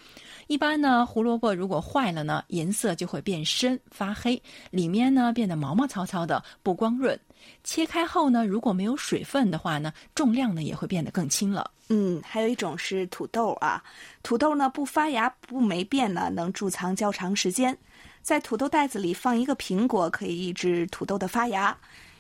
[0.47, 7.19] 一般呢，胡萝卜如果坏了呢，颜色就会变深发黑，里面呢变得毛毛糙糙的，不光润。
[7.63, 11.71] 切开后呢，如果没有水分的话呢，重量呢也会变得更轻了。
[11.89, 13.83] 嗯，还有一种是土豆啊，
[14.23, 17.77] 土豆呢不发芽不霉变呢，能贮藏较长时间。
[18.23, 21.77] 在土豆袋子里放一个苹果，可以抑制土豆的发芽。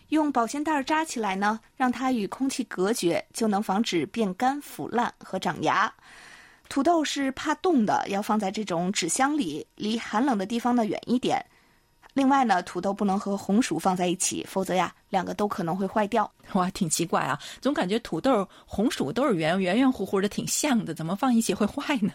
[0.08, 5.92] 用保鲜袋扎起来呢，让它与空气隔绝，就能防止变干、腐烂和长芽。
[6.68, 11.44] 土豆是怕冻的，要放在这种纸箱里，离寒冷的地方呢远一点。
[12.12, 16.30] 另外呢，土豆不能和红薯放在一起，否则呀，两个都可能会坏掉。
[16.54, 22.12] 哇，挺奇怪啊，总感觉土豆、红薯都是圆圆圆乎乎的，挺像的，怎么放一起会坏呢？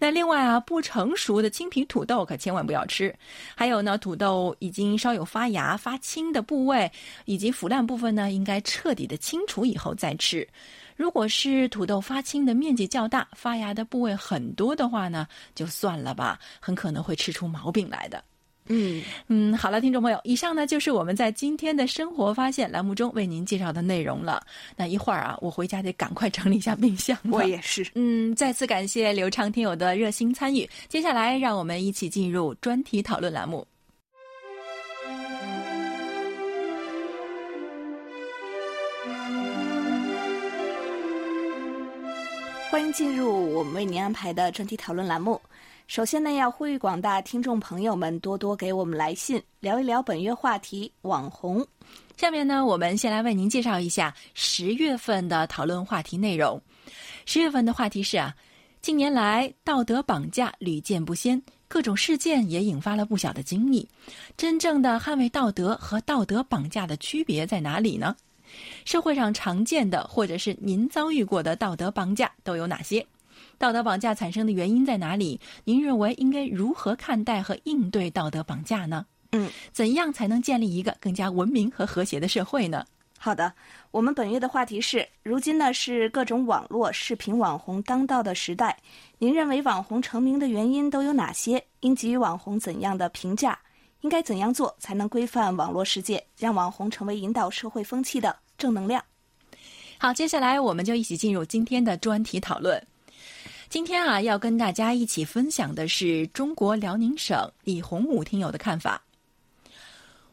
[0.00, 3.14] 那另外啊，不成熟的青皮土豆可千万不要吃。
[3.54, 6.90] 还有呢，土豆已经稍有发芽、发青的部位
[7.26, 10.46] 以及腐烂部分呢，应该彻底的清除以后再吃。
[10.96, 18.24] 如果是土豆发青的面积较大、发芽的部位很多的话呢，就算了吧，很可能会吃出毛病来的。
[18.68, 24.42] 嗯嗯，好了，听众朋友，以上呢就是我们在今天的生活发现栏目中为您介绍的内容了。
[24.76, 27.16] 那一会儿啊，我回家得赶快整理一下冰箱。
[27.30, 27.86] 我也是。
[27.94, 30.68] 嗯，再次感谢刘畅听友的热心参与。
[30.88, 33.66] 接下来，让我们一起进入专题讨论栏目。
[42.68, 45.40] 欢迎进入我们为您安排的专题讨论栏目。
[45.86, 51.64] 首先呢，要呼吁广大听众朋友们多多给我们来信，聊一聊本月话题——网红。
[52.16, 56.60] 下面呢，我们先来为您介绍一下十月份的讨论话题内容。
[57.24, 58.34] 十月份的话题是啊，
[58.82, 63.88] 近年来道德绑架屡见不鲜，各种事件也引发了不小的争议。
[64.36, 68.16] 真正的捍卫道德和道德绑架的区别在哪里呢？
[68.84, 73.06] 社会上常见的或者是您遭遇过的道德绑架都有哪些？
[73.58, 75.40] 道德绑架产生的原因在哪里？
[75.64, 79.06] 您认为应该如何看待和应对道德绑架呢？
[79.32, 82.84] 嗯，怎样才能建立一个更加文明和和谐的社会呢？
[83.18, 83.52] 好的，
[83.90, 88.78] 我们本月的话题是：如今呢是各种网络视频网红当道的时代，
[89.18, 91.64] 您认为网红成名的原因都有哪些？
[91.80, 93.58] 应给予网红怎样的评价？
[94.02, 99.02] 应该怎样做才能规范网络世界，让网红成为引导社会风气的正能量？
[99.98, 102.80] 好，接下来我们就一起进入今天的专题讨论。
[103.76, 109.02] 今天啊，要跟大家一起分享的是中国辽宁省李洪武听友的看法。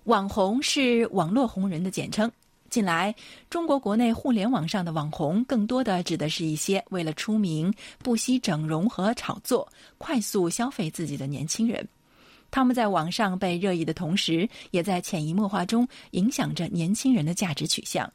[0.05, 2.31] 网红是网络红人的简称。
[2.69, 3.13] 近来，
[3.49, 9.67] 中国国内互联网上的网红，更多的指的是一些为了出名、不惜整容和炒作、
[9.97, 11.85] 快速消费自己的年轻人。
[12.49, 18.09] 他们在网上被热议的同时，也在潜移默化中影响着年轻人的价值取向。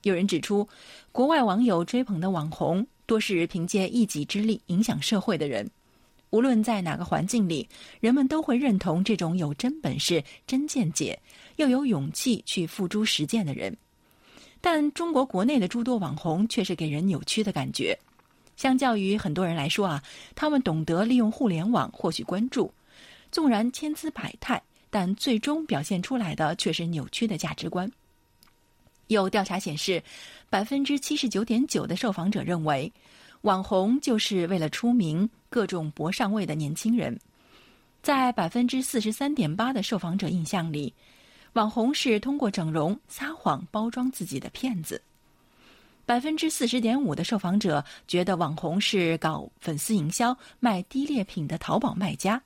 [0.00, 0.66] 有人指出，
[1.12, 5.68] 国外网友追捧的网红，多是凭借一己之力影响社会的人。
[6.30, 7.66] 无论在哪个环境里，
[8.00, 11.18] 人们都会认同这种有真本事、真见解。
[11.56, 13.74] 又有勇气去付诸实践的人，
[14.60, 17.98] 但中国国内的诸多网红却是给人扭曲的感觉。
[18.56, 20.02] 相较于很多人来说啊，
[20.34, 22.70] 他们懂得利用互联网获取关注，
[23.30, 27.90] 纵然千姿百态，但最终表现出来的却是扭曲的价值观。
[29.08, 30.02] 有调查显示，
[30.50, 32.92] 百分之七十九点九的受访者认为，
[33.42, 37.18] 网红就是为了出名、各种博上位的年轻人。
[38.02, 40.94] 在百分之四十三点八的受访者印象里。
[41.54, 45.00] 网红是通过整容、撒谎包装自己的骗子。
[46.04, 52.42] 百分之四十点五的受访者觉得网红是搞粉丝营销、卖低劣品的淘宝卖家，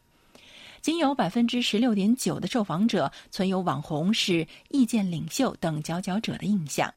[0.80, 6.92] 仅有百分之十六点九的受访者存有网红是意见领袖等佼佼者的印象。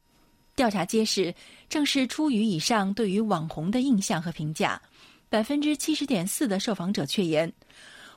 [0.55, 1.34] 调查揭示，
[1.67, 4.81] 正是出于以上对于网红的印象和评价，
[5.27, 7.51] 百分之七十点四的受访者确言。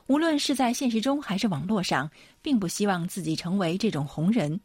[0.05, 2.09] 无论是在现实中还是网络上，
[2.41, 4.59] 并不希望自己成为这种红人。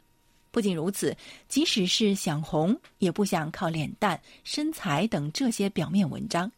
[0.51, 1.17] 不仅如此，
[1.49, 6.49] 即使是想红，也不想靠脸蛋、身材等这些表面文章。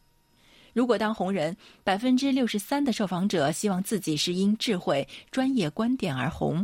[0.76, 1.56] 如果当红人，
[1.86, 6.62] 百分之六十三的受访者希望自己是因智慧、专业观点而红；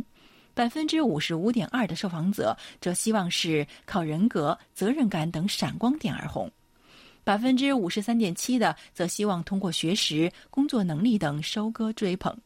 [0.52, 6.52] 百分之五十五点二的受访者则希望是靠人格、责任感等闪光点而红。
[7.24, 12.36] 百分之五十三点七的则希望通过学识、工作能力等收割追捧，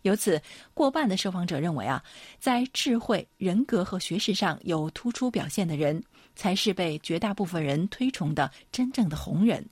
[0.00, 0.40] 由此
[0.72, 2.02] 过半的受访者认为啊，
[2.38, 6.02] 在智慧、人格和学识上有突出表现的人，
[6.34, 9.62] 才是被绝大部分人推崇的真正的红人。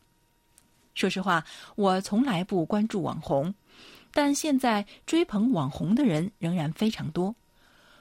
[0.95, 3.53] 说实话，我从来不关注网红，
[4.12, 7.34] 但现在追捧网红的人仍然非常多，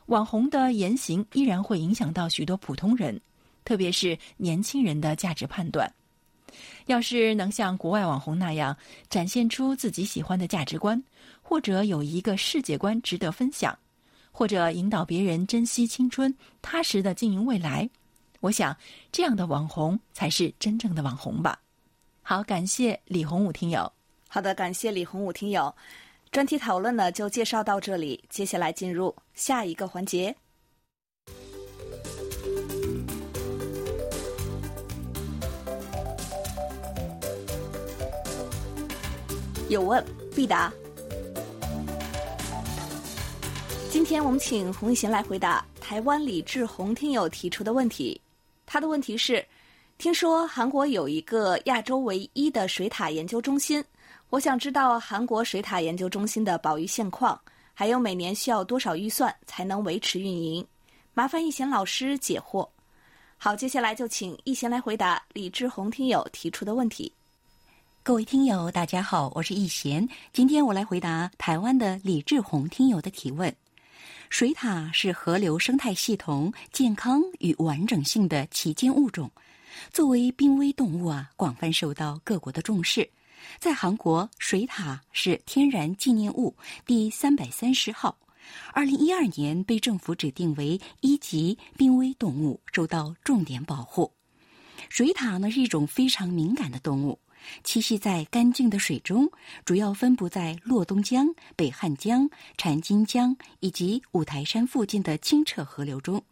[0.06, 3.20] 网红的言行依然会影响到许多普通人，
[3.66, 5.92] 特别是年轻人的价值判断。
[6.86, 8.78] 要是能像国外网红那样
[9.10, 11.02] 展现出自己喜欢的价值观，
[11.42, 13.76] 或者有一个世界观值得分享，
[14.32, 16.32] 或者引导别人珍惜青春、
[16.62, 17.90] 踏实的经营未来，
[18.40, 18.78] 我想
[19.12, 21.58] 这样的网红才是真正的网红吧。
[22.26, 23.92] 好，感谢李洪武听友。
[24.30, 25.74] 好的，感谢李洪武听友。
[26.32, 30.34] 专题讨论呢就介绍到这里，接下来进入下一个环节。
[39.68, 40.04] 有问
[40.34, 40.72] 必答。
[43.92, 48.20] 今天我们请洪一贤来回答台湾李志宏听友提出的问题。
[48.66, 49.46] 他的问题是：
[49.98, 53.84] 听说韩国有一个亚洲唯一的水塔研究中心，
[54.30, 57.40] 我想知道韩国水塔研究中心的保育现况，
[57.74, 60.66] 还有每年需要多少预算才能维持运营？
[61.14, 62.68] 麻烦易贤老师解惑。
[63.38, 67.12] 好，接下来就请易贤来回答李志宏听友提出的问题。
[68.02, 70.06] 各位听友，大家好，我是易贤。
[70.34, 73.54] 今天我来回答台湾的李志宏听友的提问。
[74.30, 79.30] 水獭是河流生态系统健康与完整性的旗舰物种，
[79.92, 83.10] 作为濒危动物啊，广泛受到各国的重视。
[83.60, 86.56] 在韩国，水獭是天然纪念物
[86.86, 88.18] 第三百三十号，
[88.72, 94.12] 二零一二年被政府指定为一级濒危动物，受到重点保护。
[94.90, 97.20] 水獭呢是一种非常敏感的动物。
[97.66, 99.30] 栖息在干净的水中，
[99.66, 106.24] 主要分布在洛东江、北汉江、禅津江以及五台山附近的清澈河流中。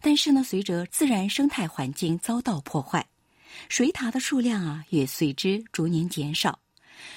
[0.00, 3.06] 但是呢，随着自然生态环境遭到破坏，
[3.68, 6.58] 水獭的数量啊也随之逐年减少。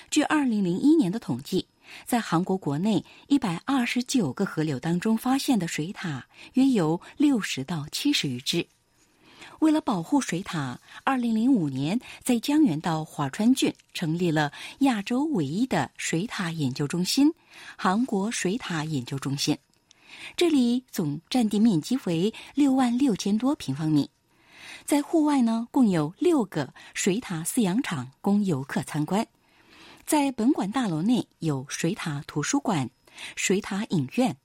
[0.10, 1.68] 据二零零一年的统计，
[2.06, 8.66] 在韩国国内一百二十九个河流当中发现的水獭约有六十到七十余只。
[9.60, 17.32] 为了保护水獭，二零零五年在江原道华川郡成立了亚洲唯一的水獭研究中心——
[17.78, 19.58] 韩国水獭研究中心。
[20.36, 24.10] 这里总占地面积为六万六千多平方米，
[24.86, 29.26] 在户外呢，共有六个水獭饲养场供游客参观。
[30.06, 32.90] 在本馆大楼内有水獭图书馆、
[33.36, 34.36] 水獭影院、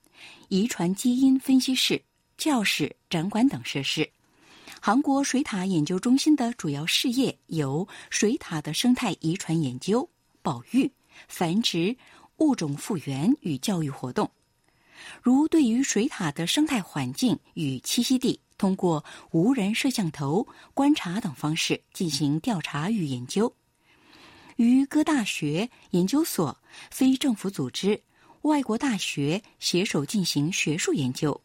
[0.49, 2.01] 遗传基因分析室、
[2.37, 4.09] 教室、展馆等设施。
[4.81, 10.09] 韩国水獭研究中心的主要事业有水獭的生态遗传研究、
[10.43, 10.93] 保育、
[11.26, 11.97] 繁殖、
[12.37, 14.31] 物种复原与教育活动。
[15.23, 23.53] 如对于水獭的生态环境与栖息地，通过无人摄像头观察等方式进行调查与研究；
[24.57, 26.59] 与各大学、研究所、
[26.91, 28.03] 非政府组织、
[28.43, 31.41] 外国大学携手进行学术研究。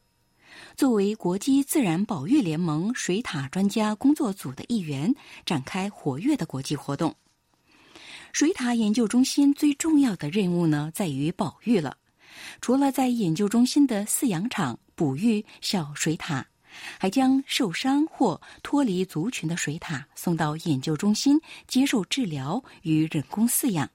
[0.76, 5.14] 作为国际自然保育联盟水獭专家工作组的一员，
[5.46, 7.16] 展开活跃的国际活动。
[8.32, 11.98] 水獭研究中心最重要的任务呢，在于保育了。
[12.62, 16.44] 除了在研究中心的饲养场哺育小水獭，
[16.98, 23.90] 还将受伤或脱离族群的水獭送到研究中心接受治疗与人工饲养，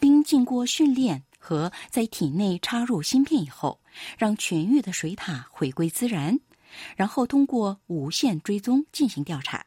[0.00, 3.80] 并经过训练和在体内插入芯片以后，
[4.16, 6.40] 让痊愈的水獭回归自然，
[6.96, 9.66] 然后通过无线追踪进行调查。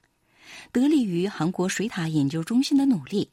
[0.71, 3.29] 得力于韩国水獭研究中心的努力，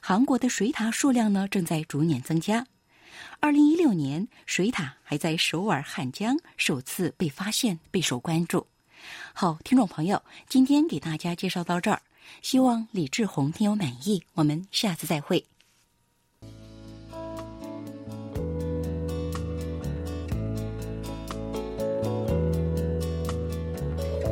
[0.00, 2.66] 韩国的水獭数量呢正在逐年增加。
[3.38, 8.66] 二零一六年，水獭还在首尔汉江首次被发现，备受关注。
[9.32, 12.02] 好，听众朋友，今天给大家介绍到这儿，
[12.42, 14.22] 希望李志宏听友满意。
[14.34, 15.44] 我们下次再会。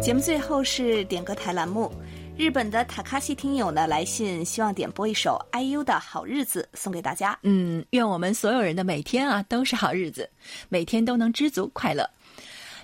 [0.00, 1.92] 节目最后是点歌台栏目。
[2.38, 7.36] 日本的塔卡西听友呢来信，希望点播一首 IU 的好日子送给大家。
[7.42, 10.30] 嗯，愿我们所有人的每天啊都是好日子，
[10.68, 12.08] 每天都能知足快乐。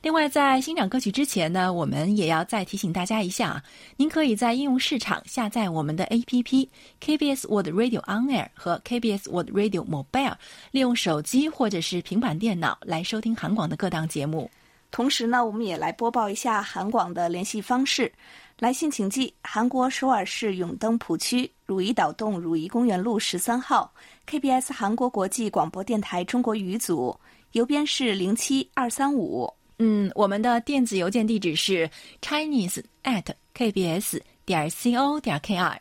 [0.03, 3.63] 另外，在欣赏歌曲之前呢，我们也要再提醒大家一下啊，
[3.97, 6.69] 您可以在应用市场下载我们的 APP
[7.01, 10.35] KBS World Radio On Air 和 KBS World Radio Mobile，
[10.73, 14.51] 利用手机或者是平板电脑来收听韩广的各档节目。
[14.95, 18.13] 同时呢，我们也来播报一下韩广的联系方式。
[18.61, 23.93] 来信请寄韩国首尔市永登浦区汝矣岛洞汝矣公园路十三号
[24.31, 27.19] KBS 韩国国际广播电台中国语组，
[27.51, 29.53] 邮编是零七二三五。
[29.81, 31.91] 嗯，我们的电子邮件地址是
[32.23, 35.77] chinese at kbs 点 co 点 kr。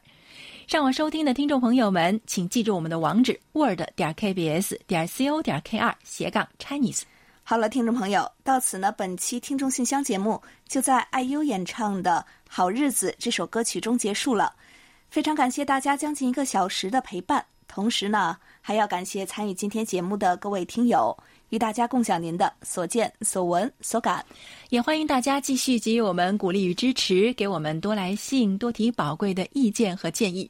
[0.65, 7.03] 上网收听的听众朋友们，请记住我们的网址 word 点 kbs 点 co 点 kr 斜杠 chinese。
[7.45, 14.53] 好了，听众朋友，到此呢，本期听众信箱节目就在 IU 演唱的《好日子》这首歌曲中结束了。
[15.09, 21.15] 非常感谢大家将近一个小时的陪伴，同时呢，还要感谢参与今天节目的各位听友，
[21.49, 24.25] 与大家共享您的所见所闻所感。
[24.69, 30.49] 也欢迎大家继续给予我们鼓励与支持，给我们多来信，多提宝贵的意见和建议。